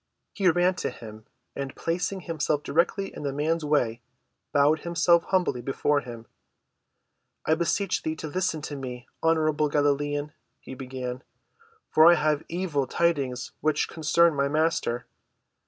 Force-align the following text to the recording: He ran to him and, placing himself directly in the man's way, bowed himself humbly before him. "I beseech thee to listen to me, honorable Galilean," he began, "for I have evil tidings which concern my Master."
He 0.33 0.49
ran 0.49 0.73
to 0.77 0.89
him 0.89 1.27
and, 1.55 1.75
placing 1.75 2.21
himself 2.21 2.63
directly 2.63 3.13
in 3.15 3.21
the 3.21 3.31
man's 3.31 3.63
way, 3.63 4.01
bowed 4.51 4.79
himself 4.79 5.21
humbly 5.25 5.61
before 5.61 5.99
him. 5.99 6.25
"I 7.45 7.53
beseech 7.53 8.01
thee 8.01 8.15
to 8.15 8.25
listen 8.27 8.63
to 8.63 8.75
me, 8.75 9.07
honorable 9.21 9.69
Galilean," 9.69 10.33
he 10.59 10.73
began, 10.73 11.21
"for 11.91 12.07
I 12.11 12.15
have 12.15 12.41
evil 12.49 12.87
tidings 12.87 13.51
which 13.61 13.87
concern 13.87 14.33
my 14.33 14.47
Master." 14.47 15.05